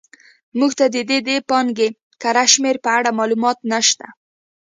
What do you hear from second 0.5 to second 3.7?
موږ ته د دې پانګې کره شمېر په اړه معلومات